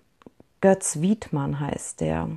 Götz 0.61 1.01
Wiedmann, 1.01 1.59
heißt 1.59 2.01
der. 2.01 2.29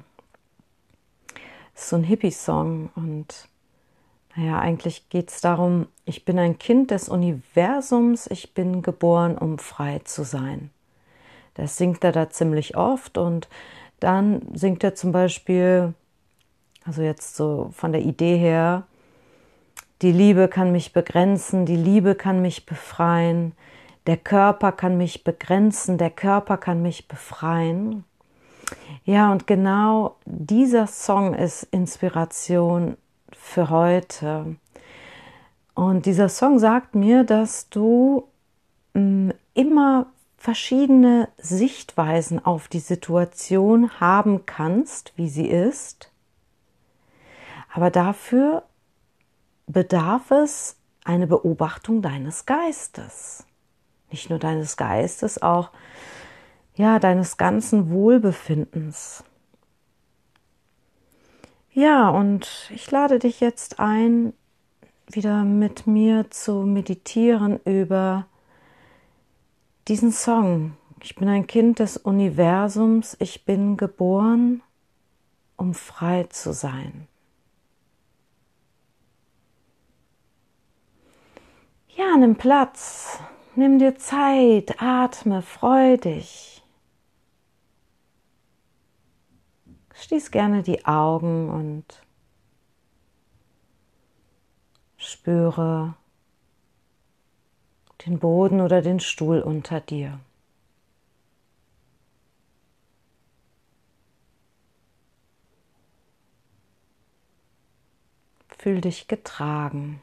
so 1.75 1.97
ein 1.97 2.05
Hippie-Song 2.05 2.91
und 2.95 3.48
naja, 4.36 4.59
eigentlich 4.59 5.09
geht 5.11 5.31
es 5.31 5.41
darum, 5.41 5.86
ich 6.05 6.25
bin 6.25 6.39
ein 6.39 6.59
Kind 6.59 6.91
des 6.91 7.09
Universums, 7.09 8.27
ich 8.29 8.55
bin 8.55 8.83
geboren, 8.83 9.39
um 9.39 9.58
frei 9.58 10.01
zu 10.05 10.24
sein. 10.24 10.70
Das 11.55 11.77
singt 11.77 12.02
er 12.02 12.11
da 12.11 12.30
ziemlich 12.30 12.77
oft 12.77 13.17
und 13.17 13.48
dann 14.01 14.42
singt 14.55 14.83
er 14.83 14.95
zum 14.97 15.13
Beispiel, 15.13 15.95
also 16.85 17.02
jetzt 17.02 17.36
so 17.36 17.70
von 17.73 17.92
der 17.92 18.02
Idee 18.02 18.36
her, 18.36 18.85
die 20.02 20.13
Liebe 20.13 20.48
kann 20.48 20.73
mich 20.73 20.92
begrenzen, 20.92 21.64
die 21.64 21.77
Liebe 21.77 22.17
kann 22.17 22.42
mich 22.42 22.67
befreien, 22.67 23.52
der 24.07 24.17
Körper 24.17 24.73
kann 24.73 24.97
mich 24.98 25.25
begrenzen, 25.25 25.98
der 25.98 26.11
Körper 26.11 26.57
kann 26.57 26.83
mich 26.83 27.09
befreien. 27.09 28.05
Ja, 29.05 29.33
und 29.33 29.47
genau 29.47 30.17
dieser 30.25 30.87
Song 30.87 31.35
ist 31.35 31.65
Inspiration 31.65 32.97
für 33.33 33.70
heute. 33.70 34.57
Und 35.75 36.07
dieser 36.07 36.29
Song 36.29 36.59
sagt 36.59 36.95
mir, 36.95 37.25
dass 37.25 37.69
du 37.69 38.29
mm, 38.95 39.31
immer 39.55 40.07
verschiedene 40.36 41.29
Sichtweisen 41.39 42.45
auf 42.45 42.69
die 42.69 42.81
Situation 42.81 44.01
haben 44.01 44.45
kannst, 44.45 45.13
wie 45.17 45.29
sie 45.29 45.48
ist. 45.48 46.11
Aber 47.73 47.91
dafür 47.91 48.65
bedarf 49.67 50.31
es 50.31 50.77
eine 51.05 51.27
Beobachtung 51.27 52.03
deines 52.03 52.47
Geistes 52.47 53.47
nicht 54.14 54.30
nur 54.30 54.39
deines 54.39 54.77
Geistes, 54.77 55.42
auch 55.42 55.70
ja, 56.77 57.01
deines 57.01 57.36
ganzen 57.36 57.91
Wohlbefindens. 57.91 59.25
Ja, 61.73 62.08
und 62.11 62.70
ich 62.73 62.89
lade 62.92 63.19
dich 63.19 63.41
jetzt 63.41 63.80
ein, 63.80 64.33
wieder 65.11 65.42
mit 65.42 65.89
mir 65.89 66.30
zu 66.30 66.63
meditieren 66.63 67.58
über 67.64 68.27
diesen 69.89 70.13
Song. 70.13 70.77
Ich 71.03 71.17
bin 71.17 71.29
ein 71.29 71.48
Kind 71.48 71.80
des 71.80 71.97
Universums, 71.97 73.17
ich 73.19 73.45
bin 73.45 73.77
geboren, 73.77 74.63
um 75.57 75.74
frei 75.74 76.24
zu 76.30 76.53
sein. 76.53 77.08
Ja, 81.97 82.17
nimm 82.17 82.35
Platz, 82.35 83.20
Nimm 83.57 83.79
dir 83.79 83.97
Zeit, 83.97 84.83
atme 84.83 85.41
freudig. 85.41 86.63
Schließ 89.95 90.33
gerne 90.33 90.65
die 90.65 90.85
Augen 90.87 91.48
und 91.51 92.03
spüre 94.97 95.95
den 98.05 98.19
Boden 98.19 98.61
oder 98.61 98.83
den 98.83 98.98
Stuhl 98.98 99.41
unter 99.41 99.81
dir. 99.81 100.19
Fühl 108.59 108.81
dich 108.81 109.07
getragen. 109.07 110.03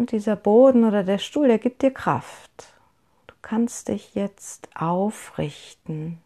Und 0.00 0.12
dieser 0.12 0.34
Boden 0.34 0.84
oder 0.84 1.04
der 1.04 1.18
Stuhl, 1.18 1.46
der 1.46 1.58
gibt 1.58 1.82
dir 1.82 1.90
Kraft. 1.90 2.72
Du 3.26 3.34
kannst 3.42 3.88
dich 3.88 4.14
jetzt 4.14 4.70
aufrichten, 4.74 6.22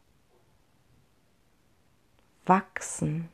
wachsen. 2.47 3.29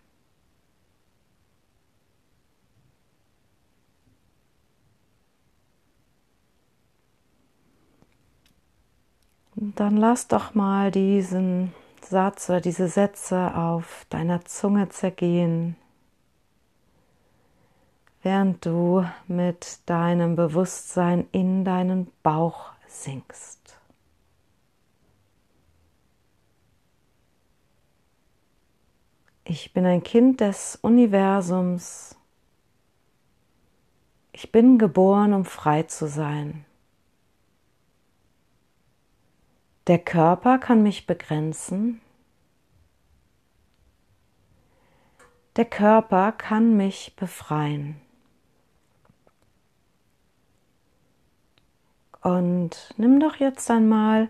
Und 9.57 9.79
dann 9.79 9.99
lass 9.99 10.27
doch 10.27 10.55
mal 10.55 10.91
diesen 10.91 11.75
Satz 12.01 12.49
oder 12.49 12.63
diese 12.63 12.89
Sätze 12.89 13.55
auf 13.55 14.07
deiner 14.09 14.43
Zunge 14.47 14.89
zergehen 14.89 15.77
während 18.23 18.65
du 18.67 19.05
mit 19.27 19.79
deinem 19.87 20.37
Bewusstsein 20.37 21.27
in 21.33 21.65
deinen 21.65 22.11
Bauch 22.23 22.73
sinkst. 22.87 23.79
Ich 29.45 29.73
bin 29.73 29.85
ein 29.85 30.03
Kind 30.03 30.41
des 30.41 30.77
Universums. 30.77 32.17
Ich 34.33 34.53
bin 34.53 34.79
geboren, 34.79 35.35
um 35.35 35.45
frei 35.45 35.83
zu 35.85 36.07
sein. 36.07 36.65
Der 39.89 39.99
Körper 39.99 40.59
kann 40.59 40.85
mich 40.85 41.07
begrenzen. 41.07 42.01
Der 45.57 45.65
Körper 45.65 46.31
kann 46.31 46.77
mich 46.77 47.17
befreien. 47.17 48.01
Und 52.23 52.95
nimm 52.97 53.21
doch 53.21 53.37
jetzt 53.37 53.71
einmal 53.71 54.29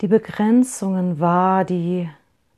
die 0.00 0.08
Begrenzungen 0.08 1.20
wahr, 1.20 1.64
die 1.64 2.10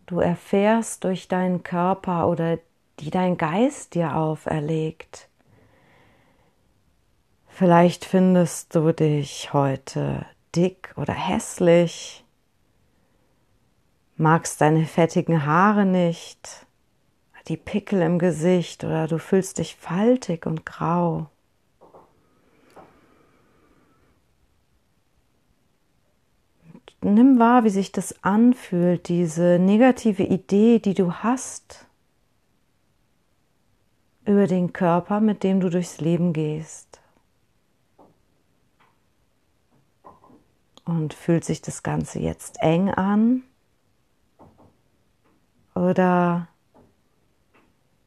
du 0.06 0.20
erfährst 0.20 1.04
durch 1.04 1.28
deinen 1.28 1.62
Körper 1.62 2.28
oder 2.28 2.58
die 3.00 3.10
dein 3.10 3.36
Geist 3.36 3.94
dir 3.94 4.16
auferlegt. 4.16 5.28
Vielleicht 7.48 8.04
findest 8.04 8.74
du 8.74 8.92
dich 8.92 9.52
heute 9.52 10.26
dick 10.56 10.92
oder 10.96 11.12
hässlich, 11.12 12.24
magst 14.16 14.60
deine 14.60 14.86
fettigen 14.86 15.46
Haare 15.46 15.84
nicht, 15.84 16.66
die 17.46 17.56
Pickel 17.56 18.00
im 18.02 18.18
Gesicht 18.18 18.84
oder 18.84 19.06
du 19.06 19.18
fühlst 19.18 19.58
dich 19.58 19.76
faltig 19.76 20.46
und 20.46 20.64
grau. 20.64 21.28
Nimm 27.06 27.38
wahr, 27.38 27.64
wie 27.64 27.70
sich 27.70 27.92
das 27.92 28.24
anfühlt, 28.24 29.08
diese 29.08 29.58
negative 29.58 30.22
Idee, 30.22 30.78
die 30.78 30.94
du 30.94 31.12
hast 31.12 31.86
über 34.24 34.46
den 34.46 34.72
Körper, 34.72 35.20
mit 35.20 35.42
dem 35.42 35.60
du 35.60 35.68
durchs 35.68 36.00
Leben 36.00 36.32
gehst. 36.32 37.02
Und 40.86 41.12
fühlt 41.12 41.44
sich 41.44 41.60
das 41.60 41.82
Ganze 41.82 42.20
jetzt 42.20 42.62
eng 42.62 42.88
an? 42.88 43.42
Oder 45.74 46.48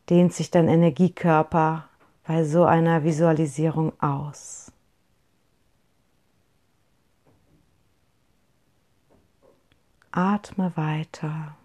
dehnt 0.09 0.33
sich 0.33 0.49
dein 0.49 0.67
Energiekörper 0.67 1.87
bei 2.25 2.43
so 2.43 2.65
einer 2.65 3.03
Visualisierung 3.03 3.93
aus? 4.01 4.71
Atme 10.17 10.75
weiter. 10.75 11.55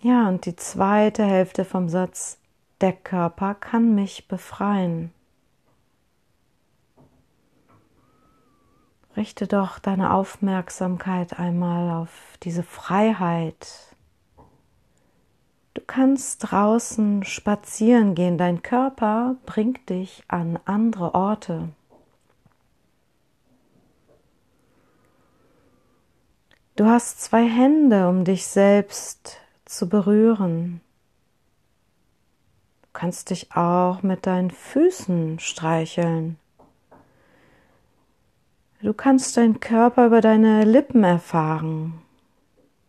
Ja, 0.00 0.28
und 0.28 0.46
die 0.46 0.54
zweite 0.54 1.24
Hälfte 1.24 1.64
vom 1.64 1.88
Satz 1.88 2.38
der 2.80 2.92
Körper 2.92 3.56
kann 3.56 3.96
mich 3.96 4.28
befreien. 4.28 5.12
Richte 9.16 9.48
doch 9.48 9.80
deine 9.80 10.14
Aufmerksamkeit 10.14 11.36
einmal 11.36 12.02
auf 12.02 12.38
diese 12.44 12.62
Freiheit. 12.62 13.96
Du 15.74 15.82
kannst 15.84 16.52
draußen 16.52 17.24
spazieren 17.24 18.14
gehen, 18.14 18.38
dein 18.38 18.62
Körper 18.62 19.34
bringt 19.44 19.90
dich 19.90 20.22
an 20.28 20.60
andere 20.64 21.16
Orte. 21.16 21.70
Du 26.76 26.86
hast 26.86 27.20
zwei 27.22 27.46
Hände, 27.48 28.08
um 28.08 28.24
dich 28.24 28.46
selbst 28.46 29.38
zu 29.64 29.88
berühren 29.88 30.80
kannst 32.94 33.28
dich 33.28 33.54
auch 33.54 34.02
mit 34.02 34.24
deinen 34.24 34.50
Füßen 34.50 35.38
streicheln. 35.40 36.38
Du 38.80 38.94
kannst 38.94 39.36
deinen 39.36 39.60
Körper 39.60 40.06
über 40.06 40.20
deine 40.20 40.64
Lippen 40.64 41.04
erfahren. 41.04 42.00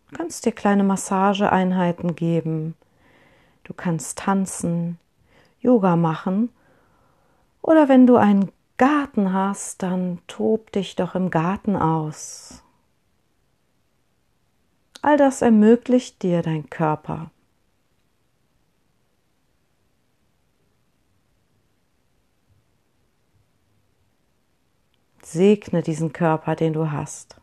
Du 0.09 0.17
kannst 0.17 0.45
dir 0.45 0.51
kleine 0.51 0.83
Massageeinheiten 0.83 2.15
geben. 2.15 2.75
Du 3.63 3.73
kannst 3.73 4.19
tanzen, 4.19 4.99
Yoga 5.59 5.95
machen 5.95 6.49
oder 7.61 7.89
wenn 7.89 8.05
du 8.05 8.17
einen 8.17 8.51
Garten 8.77 9.33
hast, 9.33 9.81
dann 9.81 10.19
tob 10.27 10.71
dich 10.71 10.95
doch 10.95 11.15
im 11.15 11.31
Garten 11.31 11.75
aus. 11.75 12.61
All 15.05 15.17
das 15.17 15.43
ermöglicht 15.43 16.23
dir 16.23 16.41
dein 16.41 16.67
Körper. 16.67 17.29
Segne 25.21 25.83
diesen 25.83 26.11
Körper, 26.11 26.55
den 26.55 26.73
du 26.73 26.91
hast. 26.91 27.39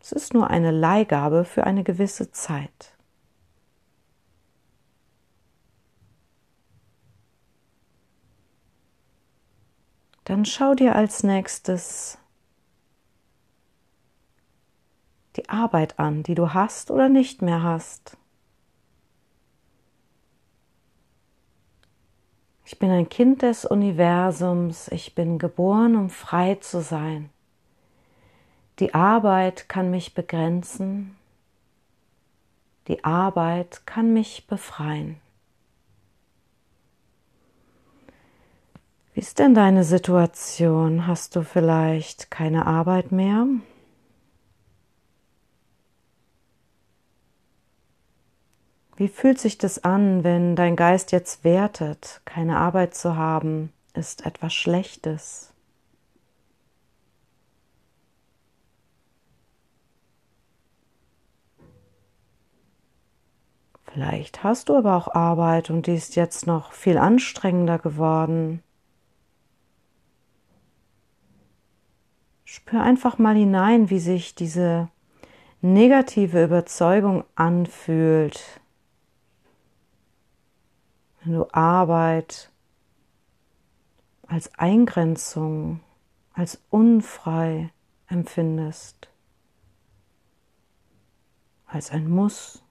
Es 0.00 0.12
ist 0.12 0.32
nur 0.32 0.48
eine 0.48 0.70
Leihgabe 0.70 1.44
für 1.44 1.64
eine 1.64 1.84
gewisse 1.84 2.30
Zeit. 2.30 2.96
Dann 10.24 10.46
schau 10.46 10.74
dir 10.74 10.96
als 10.96 11.22
nächstes 11.22 12.16
die 15.36 15.48
Arbeit 15.48 15.98
an, 15.98 16.22
die 16.22 16.34
du 16.34 16.54
hast 16.54 16.90
oder 16.90 17.08
nicht 17.08 17.42
mehr 17.42 17.62
hast. 17.62 18.16
Ich 22.64 22.78
bin 22.78 22.90
ein 22.90 23.08
Kind 23.08 23.42
des 23.42 23.64
Universums, 23.64 24.88
ich 24.88 25.14
bin 25.14 25.38
geboren, 25.38 25.96
um 25.96 26.08
frei 26.08 26.54
zu 26.56 26.80
sein. 26.80 27.30
Die 28.78 28.94
Arbeit 28.94 29.68
kann 29.68 29.90
mich 29.90 30.14
begrenzen, 30.14 31.16
die 32.88 33.04
Arbeit 33.04 33.86
kann 33.86 34.12
mich 34.12 34.46
befreien. 34.46 35.20
Wie 39.12 39.20
ist 39.20 39.38
denn 39.38 39.54
deine 39.54 39.84
Situation? 39.84 41.06
Hast 41.06 41.36
du 41.36 41.42
vielleicht 41.42 42.30
keine 42.32 42.66
Arbeit 42.66 43.12
mehr? 43.12 43.46
Wie 48.96 49.08
fühlt 49.08 49.40
sich 49.40 49.58
das 49.58 49.82
an, 49.82 50.22
wenn 50.22 50.54
dein 50.54 50.76
Geist 50.76 51.10
jetzt 51.10 51.42
wertet, 51.42 52.20
keine 52.24 52.58
Arbeit 52.58 52.94
zu 52.94 53.16
haben, 53.16 53.72
ist 53.92 54.24
etwas 54.24 54.54
Schlechtes? 54.54 55.52
Vielleicht 63.94 64.42
hast 64.42 64.68
du 64.68 64.76
aber 64.76 64.96
auch 64.96 65.08
Arbeit 65.14 65.70
und 65.70 65.86
die 65.86 65.94
ist 65.94 66.16
jetzt 66.16 66.46
noch 66.46 66.72
viel 66.72 66.98
anstrengender 66.98 67.78
geworden. 67.78 68.60
Spür 72.44 72.82
einfach 72.82 73.18
mal 73.18 73.36
hinein, 73.36 73.90
wie 73.90 74.00
sich 74.00 74.34
diese 74.34 74.88
negative 75.62 76.44
Überzeugung 76.44 77.24
anfühlt, 77.36 78.60
wenn 81.24 81.34
du 81.34 81.46
Arbeit 81.52 82.50
als 84.26 84.54
Eingrenzung, 84.54 85.80
als 86.32 86.60
unfrei 86.70 87.70
empfindest, 88.06 89.08
als 91.66 91.90
ein 91.90 92.08
Muss. 92.08 92.62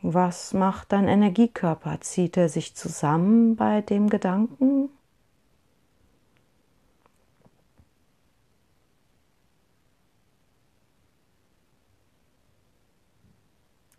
Was 0.00 0.54
macht 0.54 0.92
dein 0.92 1.08
Energiekörper? 1.08 2.00
Zieht 2.00 2.36
er 2.36 2.48
sich 2.48 2.74
zusammen 2.76 3.56
bei 3.56 3.80
dem 3.80 4.08
Gedanken? 4.08 4.90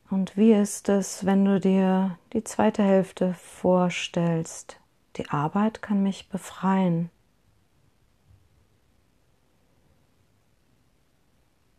Und 0.10 0.38
wie 0.38 0.54
ist 0.54 0.90
es, 0.90 1.26
wenn 1.26 1.46
du 1.46 1.60
dir 1.60 2.18
die 2.34 2.44
zweite 2.44 2.82
Hälfte 2.82 3.36
vorstellst? 3.36 4.80
Die 5.18 5.30
Arbeit 5.30 5.84
kann 5.84 6.02
mich 6.02 6.30
befreien. 6.30 7.12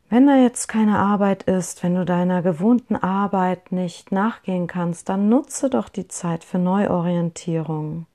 Wenn 0.08 0.26
da 0.26 0.36
jetzt 0.36 0.68
keine 0.68 0.98
Arbeit 0.98 1.44
ist, 1.44 1.82
wenn 1.82 1.94
du 1.94 2.04
deiner 2.04 2.42
gewohnten 2.42 2.96
Arbeit 2.96 3.72
nicht 3.72 4.10
nachgehen 4.12 4.66
kannst, 4.66 5.08
dann 5.08 5.28
nutze 5.28 5.70
doch 5.70 5.88
die 5.88 6.08
Zeit 6.08 6.42
für 6.42 6.58
Neuorientierung. 6.58 8.06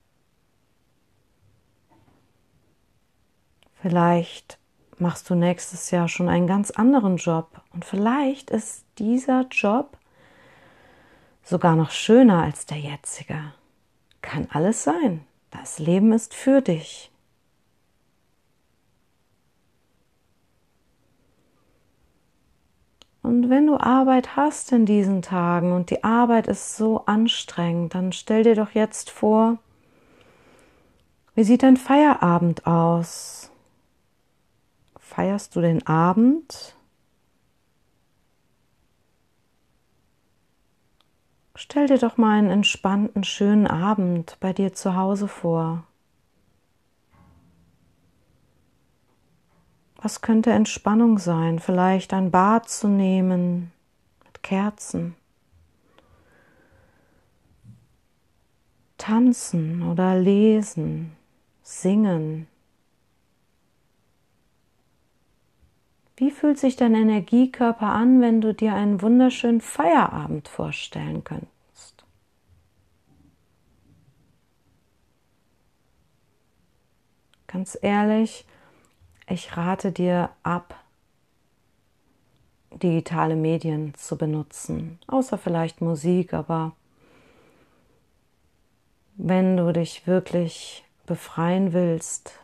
Vielleicht 3.82 4.60
machst 4.98 5.30
du 5.30 5.36
nächstes 5.36 5.92
Jahr 5.92 6.08
schon 6.08 6.28
einen 6.28 6.48
ganz 6.48 6.72
anderen 6.72 7.18
Job 7.18 7.62
und 7.74 7.86
vielleicht 7.86 8.50
ist 8.50 8.86
dieser 8.98 9.48
Job 9.52 9.98
sogar 11.46 11.78
noch 11.78 11.92
schöner 11.92 12.44
als 12.44 12.66
der 12.66 12.80
jetzige. 12.80 13.54
Kann 14.22 14.48
alles 14.52 14.84
sein. 14.84 15.24
Das 15.52 15.80
Leben 15.80 16.12
ist 16.12 16.34
für 16.34 16.62
dich. 16.62 17.12
Und 23.22 23.50
wenn 23.50 23.66
du 23.66 23.78
Arbeit 23.78 24.36
hast 24.36 24.72
in 24.72 24.86
diesen 24.86 25.22
Tagen 25.22 25.72
und 25.72 25.90
die 25.90 26.04
Arbeit 26.04 26.48
ist 26.48 26.76
so 26.76 27.06
anstrengend, 27.06 27.96
dann 27.96 28.12
stell 28.12 28.44
dir 28.44 28.56
doch 28.56 28.72
jetzt 28.72 29.10
vor, 29.10 29.58
wie 31.34 31.44
sieht 31.44 31.64
dein 31.64 31.78
Feierabend 31.78 32.68
aus? 32.68 33.52
Feierst 35.00 35.56
du 35.56 35.62
den 35.62 35.86
Abend? 35.88 36.76
Stell 41.58 41.88
dir 41.88 41.98
doch 41.98 42.18
mal 42.18 42.38
einen 42.38 42.50
entspannten, 42.50 43.24
schönen 43.24 43.66
Abend 43.66 44.38
bei 44.42 44.52
dir 44.52 44.74
zu 44.74 44.98
Hause 44.98 45.30
vor. 45.30 45.86
Was 49.96 50.22
könnte 50.22 50.52
Entspannung 50.52 51.18
sein? 51.18 51.60
Vielleicht 51.60 52.14
ein 52.14 52.30
Bad 52.30 52.68
zu 52.68 52.90
nehmen 52.90 53.72
mit 54.26 54.44
Kerzen. 54.44 55.16
Tanzen 58.98 59.82
oder 59.84 60.20
lesen, 60.20 61.16
singen. 61.64 62.48
Wie 66.18 66.32
fühlt 66.32 66.58
sich 66.58 66.78
dein 66.78 66.96
Energiekörper 66.96 67.88
an, 67.88 68.22
wenn 68.22 68.40
du 68.40 68.54
dir 68.54 68.74
einen 68.74 69.02
wunderschönen 69.02 69.60
Feierabend 69.60 70.48
vorstellen 70.48 71.26
könntest? 71.26 72.06
Ganz 77.48 77.78
ehrlich, 77.82 78.46
ich 79.28 79.58
rate 79.58 79.92
dir 79.92 80.30
ab, 80.44 80.82
digitale 82.72 83.36
Medien 83.36 83.94
zu 83.96 84.18
benutzen, 84.18 85.00
außer 85.08 85.38
vielleicht 85.38 85.82
Musik, 85.82 86.34
aber 86.34 86.74
wenn 89.18 89.58
du 89.58 89.72
dich 89.74 90.08
wirklich 90.08 90.84
befreien 91.06 91.74
willst 91.74 92.40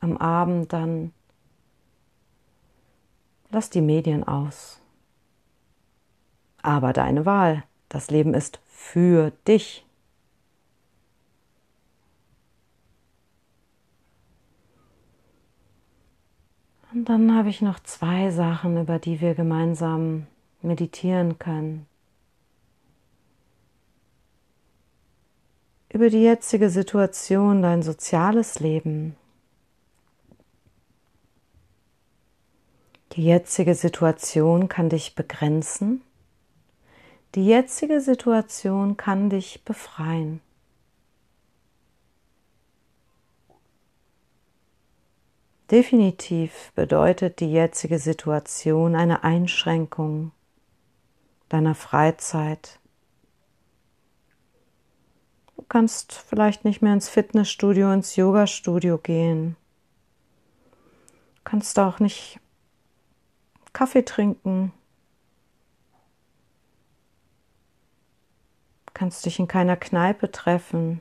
am 0.00 0.16
Abend, 0.16 0.72
dann 0.72 1.12
lass 3.52 3.70
die 3.70 3.82
Medien 3.82 4.24
aus. 4.24 4.80
Aber 6.62 6.92
deine 6.92 7.26
Wahl, 7.26 7.64
das 7.88 8.10
Leben 8.10 8.34
ist 8.34 8.60
für 8.66 9.30
dich. 9.46 9.84
Und 16.92 17.08
dann 17.08 17.34
habe 17.34 17.48
ich 17.48 17.62
noch 17.62 17.80
zwei 17.80 18.30
Sachen, 18.30 18.80
über 18.80 18.98
die 18.98 19.20
wir 19.20 19.34
gemeinsam 19.34 20.26
meditieren 20.60 21.38
können. 21.38 21.86
Über 25.88 26.10
die 26.10 26.22
jetzige 26.22 26.70
Situation, 26.70 27.62
dein 27.62 27.82
soziales 27.82 28.60
Leben. 28.60 29.16
Die 33.12 33.24
jetzige 33.24 33.74
Situation 33.74 34.68
kann 34.68 34.88
dich 34.88 35.14
begrenzen. 35.14 36.02
Die 37.34 37.46
jetzige 37.46 38.00
Situation 38.00 38.96
kann 38.96 39.28
dich 39.28 39.64
befreien. 39.64 40.40
Definitiv 45.70 46.72
bedeutet 46.74 47.40
die 47.40 47.50
jetzige 47.52 47.98
Situation 47.98 48.94
eine 48.94 49.24
Einschränkung 49.24 50.32
deiner 51.50 51.74
Freizeit. 51.74 52.78
Du 55.56 55.62
kannst 55.68 56.12
vielleicht 56.12 56.64
nicht 56.64 56.80
mehr 56.80 56.94
ins 56.94 57.10
Fitnessstudio, 57.10 57.92
ins 57.92 58.16
Yogastudio 58.16 58.96
gehen. 58.96 59.56
Du 61.36 61.40
kannst 61.44 61.78
auch 61.78 61.98
nicht 61.98 62.41
Kaffee 63.72 64.04
trinken. 64.04 64.72
Kannst 68.94 69.24
dich 69.26 69.38
in 69.38 69.48
keiner 69.48 69.76
Kneipe 69.76 70.30
treffen. 70.30 71.00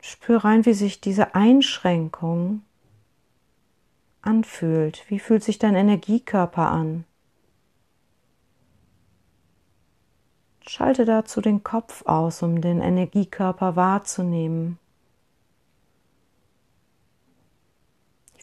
Spür 0.00 0.44
rein, 0.44 0.64
wie 0.66 0.74
sich 0.74 1.00
diese 1.00 1.34
Einschränkung 1.34 2.62
anfühlt. 4.22 5.04
Wie 5.08 5.18
fühlt 5.18 5.42
sich 5.42 5.58
dein 5.58 5.74
Energiekörper 5.74 6.70
an? 6.70 7.04
Schalte 10.66 11.04
dazu 11.04 11.40
den 11.40 11.62
Kopf 11.62 12.06
aus, 12.06 12.42
um 12.42 12.60
den 12.60 12.80
Energiekörper 12.80 13.76
wahrzunehmen. 13.76 14.78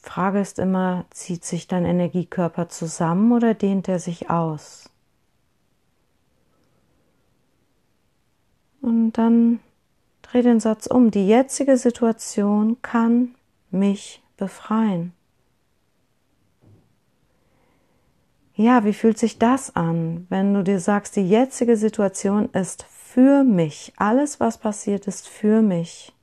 Die 0.03 0.09
Frage 0.09 0.39
ist 0.39 0.59
immer, 0.59 1.05
zieht 1.11 1.45
sich 1.45 1.67
dein 1.67 1.85
Energiekörper 1.85 2.69
zusammen 2.69 3.31
oder 3.31 3.53
dehnt 3.53 3.87
er 3.87 3.99
sich 3.99 4.29
aus? 4.29 4.89
Und 8.81 9.13
dann 9.13 9.59
Dreh 10.31 10.41
den 10.41 10.61
Satz 10.61 10.87
um. 10.87 11.11
Die 11.11 11.27
jetzige 11.27 11.75
Situation 11.75 12.81
kann 12.81 13.35
mich 13.69 14.23
befreien. 14.37 15.13
Ja, 18.53 18.85
wie 18.85 18.93
fühlt 18.93 19.17
sich 19.17 19.39
das 19.39 19.75
an, 19.75 20.25
wenn 20.29 20.53
du 20.53 20.63
dir 20.63 20.79
sagst, 20.79 21.17
die 21.17 21.27
jetzige 21.27 21.75
Situation 21.75 22.49
ist 22.53 22.83
für 22.83 23.43
mich. 23.43 23.91
Alles, 23.97 24.39
was 24.39 24.57
passiert, 24.57 25.07
ist 25.07 25.27
für 25.27 25.61
mich. 25.61 26.13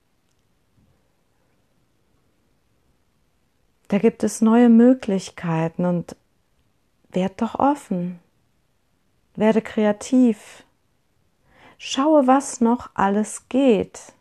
Da 3.88 3.98
gibt 3.98 4.22
es 4.22 4.42
neue 4.42 4.68
Möglichkeiten 4.68 5.86
und 5.86 6.14
werd 7.10 7.40
doch 7.40 7.54
offen. 7.54 8.20
Werde 9.34 9.62
kreativ. 9.62 10.64
Schaue, 11.78 12.26
was 12.26 12.60
noch 12.60 12.90
alles 12.94 13.48
geht. 13.48 14.12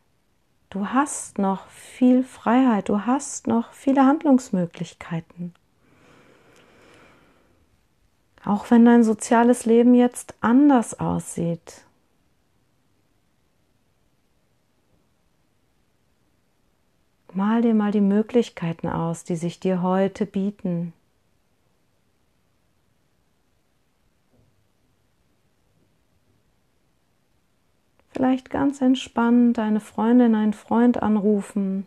Du 0.70 0.88
hast 0.90 1.38
noch 1.38 1.68
viel 1.68 2.24
Freiheit, 2.24 2.90
du 2.90 3.06
hast 3.06 3.48
noch 3.48 3.74
viele 3.74 4.06
Handlungsmöglichkeiten. 4.06 5.54
Auch 8.46 8.70
wenn 8.70 8.86
dein 8.86 9.04
soziales 9.04 9.66
Leben 9.66 9.94
jetzt 9.94 10.36
anders 10.40 11.00
aussieht. 11.00 11.87
Mal 17.38 17.62
dir 17.62 17.76
mal 17.76 17.92
die 17.92 18.02
Möglichkeiten 18.02 18.88
aus, 18.88 19.24
die 19.24 19.36
sich 19.36 19.60
dir 19.60 19.84
heute 19.84 20.26
bieten. 20.26 20.92
Vielleicht 28.10 28.50
ganz 28.50 28.82
entspannt 28.82 29.60
eine 29.60 29.80
Freundin, 29.80 30.34
einen 30.34 30.54
Freund 30.54 31.04
anrufen, 31.04 31.86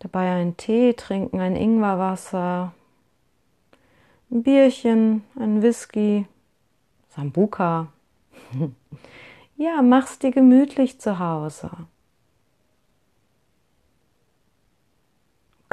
dabei 0.00 0.34
einen 0.34 0.58
Tee 0.58 0.92
trinken, 0.92 1.40
ein 1.40 1.56
Ingwerwasser, 1.56 2.74
ein 4.30 4.42
Bierchen, 4.42 5.24
ein 5.34 5.62
Whisky, 5.62 6.26
Sambuka. 7.08 7.88
ja, 9.56 9.80
mach's 9.80 10.18
dir 10.18 10.30
gemütlich 10.30 11.00
zu 11.00 11.18
Hause. 11.18 11.70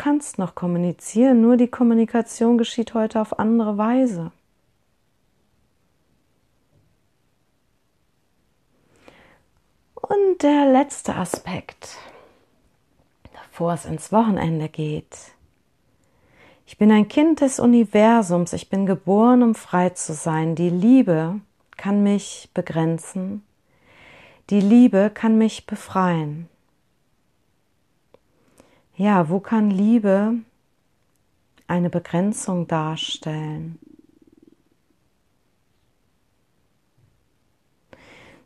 Kannst 0.04 0.38
noch 0.38 0.54
kommunizieren, 0.54 1.40
nur 1.40 1.56
die 1.56 1.70
Kommunikation 1.70 2.58
geschieht 2.58 2.94
heute 2.94 3.22
auf 3.22 3.40
andere 3.40 3.78
Weise. 3.78 4.34
Und 9.96 10.44
der 10.44 10.70
letzte 10.74 11.16
Aspekt, 11.16 11.98
bevor 13.32 13.76
es 13.76 13.86
ins 13.86 14.12
Wochenende 14.12 14.68
geht. 14.68 15.16
Ich 16.66 16.78
bin 16.78 16.92
ein 16.92 17.08
Kind 17.08 17.40
des 17.40 17.62
Universums, 17.62 18.52
ich 18.52 18.70
bin 18.70 18.86
geboren, 18.86 19.42
um 19.42 19.56
frei 19.56 19.92
zu 19.92 20.14
sein. 20.14 20.56
Die 20.56 20.70
Liebe 20.70 21.40
kann 21.78 22.04
mich 22.04 22.50
begrenzen, 22.54 23.42
die 24.50 24.60
Liebe 24.60 25.10
kann 25.14 25.38
mich 25.38 25.66
befreien. 25.66 26.50
Ja, 28.96 29.28
wo 29.28 29.40
kann 29.40 29.72
Liebe 29.72 30.36
eine 31.68 31.90
Begrenzung 31.90 32.68
darstellen? 32.68 33.80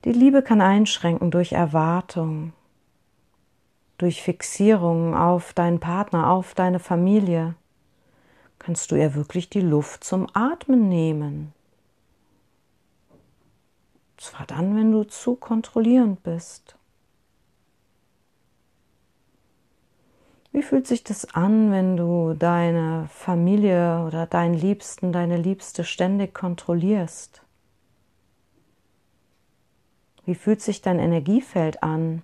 Die 0.06 0.14
Liebe 0.14 0.42
kann 0.42 0.62
einschränken 0.62 1.32
durch 1.32 1.52
Erwartung, 1.52 2.54
durch 3.98 4.22
Fixierung 4.22 5.18
auf 5.18 5.52
deinen 5.52 5.82
Partner, 5.82 6.30
auf 6.30 6.54
deine 6.54 6.80
Familie, 6.80 7.56
kannst 8.58 8.92
du 8.92 8.96
ihr 8.96 9.16
wirklich 9.16 9.50
die 9.50 9.60
Luft 9.60 10.06
zum 10.06 10.28
Atmen 10.34 10.88
nehmen. 10.88 11.54
Zwar 14.16 14.46
dann, 14.46 14.78
wenn 14.78 14.94
du 14.94 15.04
zu 15.04 15.36
kontrollierend 15.36 16.24
bist. 16.24 16.77
Wie 20.58 20.64
fühlt 20.64 20.88
sich 20.88 21.04
das 21.04 21.36
an, 21.36 21.70
wenn 21.70 21.98
du 21.98 22.34
deine 22.34 23.08
Familie 23.12 24.04
oder 24.08 24.26
deinen 24.26 24.56
Liebsten, 24.56 25.12
deine 25.12 25.38
Liebste 25.38 25.84
ständig 25.84 26.34
kontrollierst? 26.34 27.44
Wie 30.26 30.34
fühlt 30.34 30.64
sich 30.64 30.82
dein 30.82 30.98
Energiefeld 30.98 31.84
an? 31.84 32.24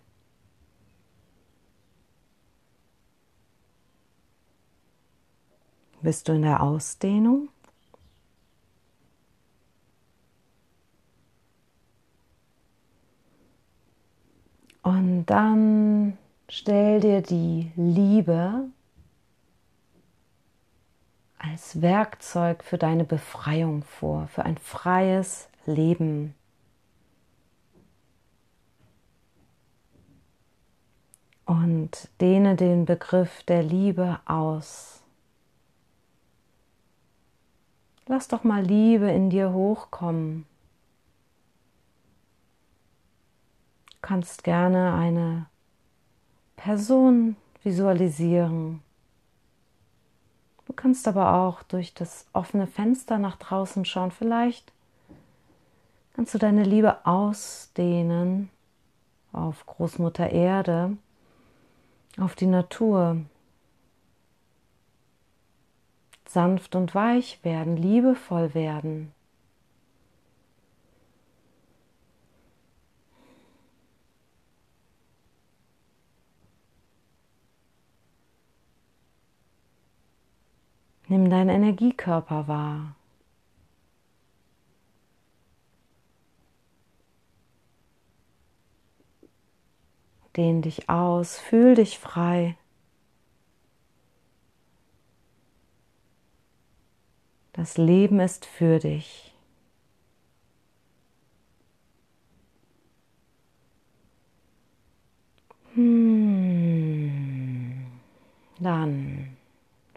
Bist 6.02 6.28
du 6.28 6.32
in 6.32 6.42
der 6.42 6.64
Ausdehnung? 6.64 7.50
Und 14.82 15.28
dann 15.28 16.18
stell 16.54 17.00
dir 17.00 17.22
die 17.24 17.72
Liebe 17.76 18.70
als 21.40 21.82
Werkzeug 21.82 22.64
für 22.64 22.78
deine 22.78 23.06
Befreiung 23.06 23.82
vor, 23.84 24.28
für 24.28 24.44
ein 24.44 24.60
freies 24.60 25.50
Leben. 25.66 26.36
Und 31.46 32.10
dehne 32.22 32.56
den 32.56 32.86
Begriff 32.86 33.42
der 33.44 33.64
Liebe 33.64 34.20
aus. 34.26 35.02
Lass 38.06 38.28
doch 38.28 38.44
mal 38.44 38.64
Liebe 38.64 39.10
in 39.10 39.32
dir 39.32 39.54
hochkommen. 39.54 40.46
Du 43.90 43.98
kannst 44.02 44.44
gerne 44.44 44.94
eine 44.94 45.48
Person 46.64 47.36
visualisieren. 47.62 48.82
Du 50.66 50.72
kannst 50.72 51.10
aber 51.10 51.34
auch 51.34 51.62
durch 51.62 51.94
das 51.94 52.26
offene 52.32 52.68
Fenster 52.68 53.18
nach 53.18 53.36
draußen 53.36 53.84
schauen. 53.84 54.12
Vielleicht 54.12 54.72
kannst 56.14 56.34
du 56.34 56.38
deine 56.38 56.64
Liebe 56.64 57.06
ausdehnen 57.06 58.50
auf 59.34 59.66
Großmutter 59.66 60.30
Erde, 60.30 60.96
auf 62.18 62.34
die 62.34 62.46
Natur, 62.46 63.18
sanft 66.26 66.78
und 66.78 66.96
weich 66.96 67.44
werden, 67.44 67.76
liebevoll 67.76 68.54
werden. 68.54 69.12
Nimm 81.14 81.30
deinen 81.30 81.50
Energiekörper 81.50 82.48
wahr. 82.48 82.96
Dehn 90.36 90.64
dich 90.64 90.90
aus, 90.90 91.38
fühl 91.38 91.76
dich 91.76 92.00
frei. 92.00 92.58
Das 97.52 97.78
Leben 97.78 98.20
ist 98.20 98.48
für 98.48 98.80
dich. 98.80 99.36
Hm. 105.76 107.06
Dann 108.60 109.33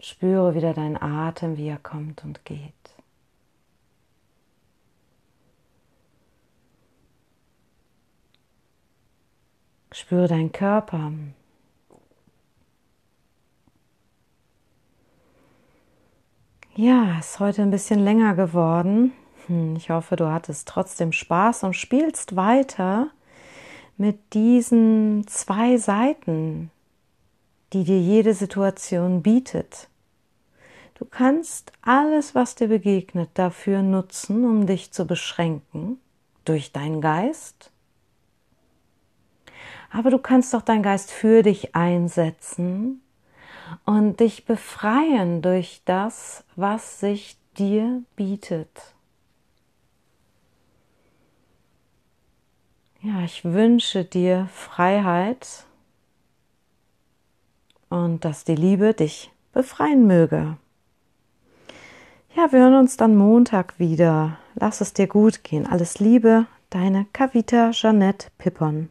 spüre 0.07 0.55
wieder 0.55 0.73
deinen 0.73 1.01
Atem, 1.01 1.57
wie 1.57 1.67
er 1.67 1.77
kommt 1.77 2.23
und 2.23 2.45
geht. 2.45 2.73
Spüre 9.91 10.27
deinen 10.27 10.51
Körper. 10.51 11.11
Ja, 16.75 17.17
ist 17.19 17.39
heute 17.39 17.63
ein 17.63 17.71
bisschen 17.71 17.99
länger 17.99 18.35
geworden. 18.35 19.11
Hm, 19.47 19.75
ich 19.75 19.89
hoffe, 19.89 20.15
du 20.15 20.31
hattest 20.31 20.67
trotzdem 20.67 21.11
Spaß 21.11 21.63
und 21.63 21.73
spielst 21.73 22.35
weiter 22.35 23.09
mit 23.97 24.33
diesen 24.33 25.25
zwei 25.27 25.77
Seiten, 25.77 26.69
die 27.73 27.83
dir 27.83 27.99
jede 27.99 28.33
Situation 28.33 29.23
bietet. 29.23 29.89
Du 30.97 31.05
kannst 31.05 31.71
alles, 31.81 32.33
was 32.33 32.55
dir 32.55 32.69
begegnet, 32.69 33.29
dafür 33.35 33.81
nutzen, 33.81 34.45
um 34.45 34.65
dich 34.65 34.91
zu 34.91 35.05
beschränken 35.05 35.99
durch 36.43 36.71
deinen 36.71 37.01
Geist. 37.01 37.71
Aber 39.91 40.09
du 40.09 40.17
kannst 40.17 40.55
auch 40.55 40.63
deinen 40.63 40.83
Geist 40.83 41.11
für 41.11 41.43
dich 41.43 41.75
einsetzen, 41.75 43.01
und 43.85 44.19
dich 44.19 44.45
befreien 44.45 45.41
durch 45.41 45.81
das, 45.85 46.43
was 46.55 46.99
sich 46.99 47.37
dir 47.57 48.03
bietet. 48.15 48.95
Ja, 53.01 53.23
ich 53.23 53.43
wünsche 53.45 54.03
dir 54.03 54.49
Freiheit 54.53 55.65
und 57.89 58.25
dass 58.25 58.43
die 58.43 58.55
Liebe 58.55 58.93
dich 58.93 59.31
befreien 59.53 60.07
möge. 60.07 60.57
Ja, 62.37 62.51
wir 62.51 62.59
hören 62.59 62.75
uns 62.75 62.97
dann 62.97 63.15
Montag 63.15 63.79
wieder. 63.79 64.37
Lass 64.53 64.79
es 64.79 64.93
dir 64.93 65.07
gut 65.07 65.43
gehen. 65.43 65.65
Alles 65.65 65.97
Liebe, 65.97 66.45
deine 66.69 67.07
Kavita 67.11 67.71
Jeanette 67.71 68.27
Pippon. 68.37 68.89